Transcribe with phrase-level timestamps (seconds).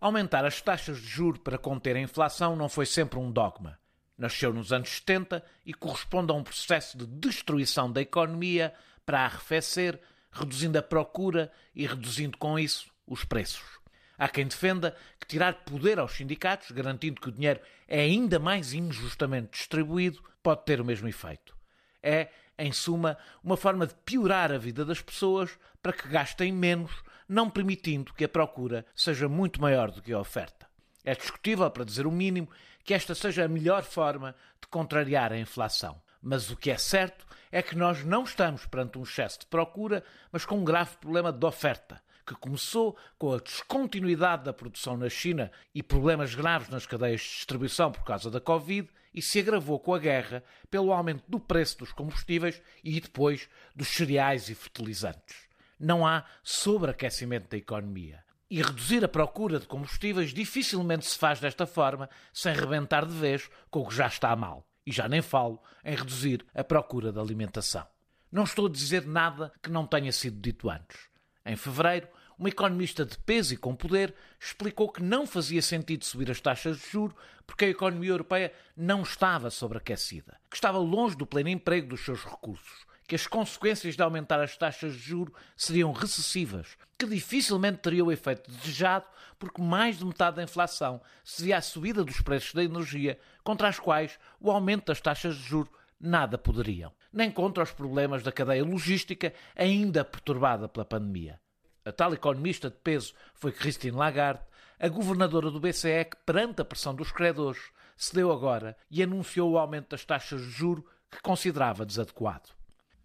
[0.00, 3.78] Aumentar as taxas de juro para conter a inflação não foi sempre um dogma.
[4.16, 8.72] Nasceu nos anos 70 e corresponde a um processo de destruição da economia
[9.04, 10.00] para arrefecer,
[10.32, 13.80] reduzindo a procura e reduzindo com isso os preços.
[14.16, 18.72] Há quem defenda que tirar poder aos sindicatos, garantindo que o dinheiro é ainda mais
[18.72, 21.56] injustamente distribuído, pode ter o mesmo efeito.
[22.02, 26.92] É, em suma, uma forma de piorar a vida das pessoas para que gastem menos,
[27.30, 30.66] não permitindo que a procura seja muito maior do que a oferta.
[31.04, 32.48] É discutível, para dizer o mínimo,
[32.82, 36.02] que esta seja a melhor forma de contrariar a inflação.
[36.20, 40.02] Mas o que é certo é que nós não estamos perante um excesso de procura,
[40.32, 45.08] mas com um grave problema de oferta, que começou com a descontinuidade da produção na
[45.08, 49.78] China e problemas graves nas cadeias de distribuição por causa da Covid e se agravou
[49.78, 55.49] com a guerra pelo aumento do preço dos combustíveis e depois dos cereais e fertilizantes.
[55.80, 58.22] Não há sobreaquecimento da economia.
[58.50, 63.48] E reduzir a procura de combustíveis dificilmente se faz desta forma, sem rebentar de vez
[63.70, 64.66] com o que já está mal.
[64.84, 67.86] E já nem falo em reduzir a procura de alimentação.
[68.30, 71.08] Não estou a dizer nada que não tenha sido dito antes.
[71.46, 72.08] Em fevereiro,
[72.38, 76.78] uma economista de peso e com poder explicou que não fazia sentido subir as taxas
[76.78, 77.14] de juro
[77.46, 82.24] porque a economia europeia não estava sobreaquecida, que estava longe do pleno emprego dos seus
[82.24, 88.04] recursos, que as consequências de aumentar as taxas de juro seriam recessivas, que dificilmente teria
[88.04, 89.04] o efeito desejado,
[89.36, 93.80] porque mais de metade da inflação seria a subida dos preços da energia, contra as
[93.80, 98.64] quais o aumento das taxas de juro nada poderiam, nem contra os problemas da cadeia
[98.64, 101.40] logística ainda perturbada pela pandemia.
[101.84, 104.44] A tal economista de peso foi Christine Lagarde,
[104.78, 107.60] a governadora do BCE que, perante a pressão dos credores,
[107.96, 112.59] cedeu agora e anunciou o aumento das taxas de juro que considerava desadequado.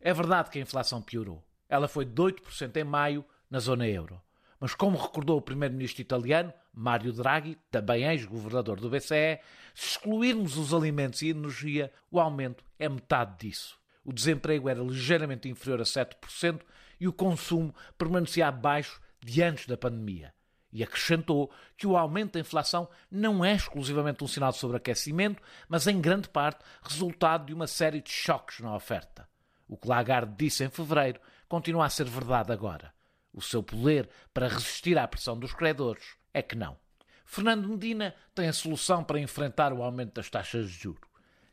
[0.05, 1.43] É verdade que a inflação piorou.
[1.67, 4.21] Ela foi de 8% em maio na zona euro.
[4.59, 9.39] Mas como recordou o primeiro-ministro italiano, Mário Draghi, também ex-governador do BCE,
[9.73, 13.79] se excluirmos os alimentos e energia, o aumento é metade disso.
[14.03, 16.61] O desemprego era ligeiramente inferior a 7%
[16.99, 20.31] e o consumo permanecia abaixo de antes da pandemia.
[20.71, 25.87] E acrescentou que o aumento da inflação não é exclusivamente um sinal de sobreaquecimento, mas
[25.87, 29.27] em grande parte resultado de uma série de choques na oferta.
[29.67, 32.93] O que Lagarde disse em fevereiro continua a ser verdade agora.
[33.33, 36.03] O seu poder para resistir à pressão dos credores
[36.33, 36.77] é que não.
[37.25, 41.07] Fernando Medina tem a solução para enfrentar o aumento das taxas de juro.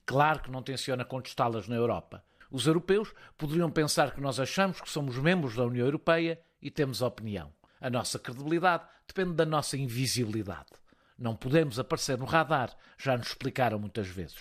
[0.04, 2.22] Claro que não tenciona contestá-las na Europa.
[2.50, 7.00] Os europeus poderiam pensar que nós achamos que somos membros da União Europeia e temos
[7.00, 7.52] opinião.
[7.80, 10.70] A nossa credibilidade depende da nossa invisibilidade.
[11.18, 14.40] Não podemos aparecer no radar, já nos explicaram muitas vezes.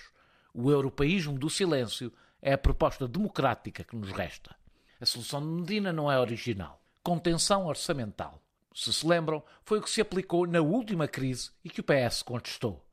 [0.53, 4.55] O europeísmo do silêncio é a proposta democrática que nos resta.
[4.99, 6.81] A solução de Medina não é original.
[7.03, 8.41] Contenção orçamental.
[8.73, 12.23] Se se lembram, foi o que se aplicou na última crise e que o PS
[12.23, 12.85] contestou.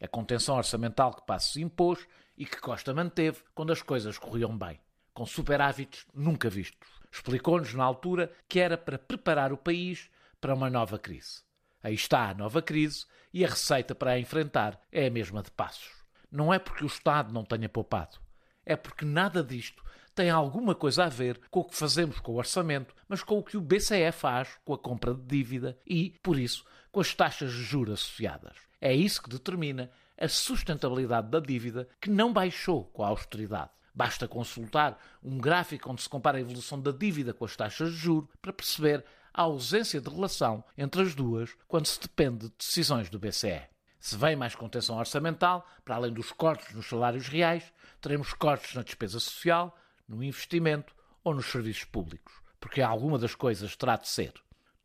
[0.00, 2.06] A contenção orçamental que Passos impôs
[2.36, 4.78] e que Costa manteve quando as coisas corriam bem,
[5.14, 6.88] com superávites nunca vistos.
[7.10, 11.42] Explicou-nos na altura que era para preparar o país para uma nova crise.
[11.82, 15.50] Aí está a nova crise e a receita para a enfrentar é a mesma de
[15.50, 15.90] Passos.
[16.30, 18.18] Não é porque o Estado não tenha poupado,
[18.66, 19.82] é porque nada disto
[20.14, 23.42] tem alguma coisa a ver com o que fazemos com o orçamento, mas com o
[23.42, 27.52] que o BCE faz com a compra de dívida e, por isso, com as taxas
[27.52, 28.56] de juros associadas.
[28.80, 33.70] É isso que determina a sustentabilidade da dívida que não baixou com a austeridade.
[33.94, 37.98] Basta consultar um gráfico onde se compara a evolução da dívida com as taxas de
[37.98, 43.10] juros para perceber a ausência de relação entre as duas quando se depende de decisões
[43.10, 43.75] do BCE.
[44.06, 48.84] Se vem mais contenção orçamental, para além dos cortes nos salários reais, teremos cortes na
[48.84, 49.76] despesa social,
[50.08, 50.94] no investimento
[51.24, 54.32] ou nos serviços públicos, porque alguma das coisas terá de ser.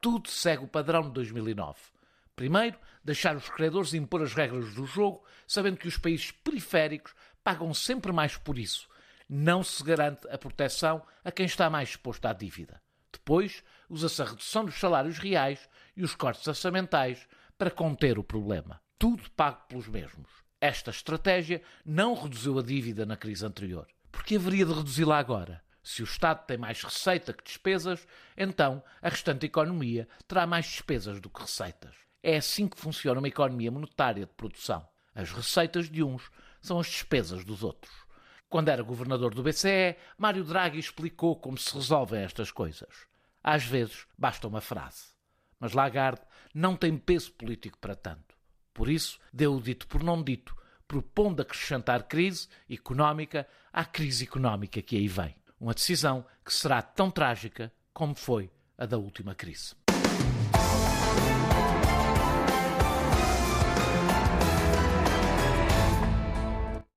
[0.01, 1.77] Tudo segue o padrão de 2009.
[2.35, 7.75] Primeiro, deixar os credores impor as regras do jogo, sabendo que os países periféricos pagam
[7.75, 8.89] sempre mais por isso.
[9.29, 12.81] Não se garante a proteção a quem está mais exposto à dívida.
[13.13, 18.81] Depois, usa-se a redução dos salários reais e os cortes orçamentais para conter o problema.
[19.01, 20.29] Tudo pago pelos mesmos.
[20.61, 23.87] Esta estratégia não reduziu a dívida na crise anterior.
[24.11, 25.63] Por que haveria de reduzi-la agora?
[25.81, 28.07] Se o Estado tem mais receita que despesas,
[28.37, 31.95] então a restante economia terá mais despesas do que receitas.
[32.21, 34.87] É assim que funciona uma economia monetária de produção.
[35.15, 36.29] As receitas de uns
[36.61, 38.05] são as despesas dos outros.
[38.47, 43.07] Quando era governador do BCE, Mário Draghi explicou como se resolvem estas coisas.
[43.43, 45.05] Às vezes basta uma frase.
[45.59, 46.21] Mas Lagarde
[46.53, 48.30] não tem peso político para tanto.
[48.73, 50.55] Por isso, deu o dito por não dito,
[50.87, 55.35] propondo acrescentar crise económica à crise económica que aí vem.
[55.59, 59.75] Uma decisão que será tão trágica como foi a da última crise.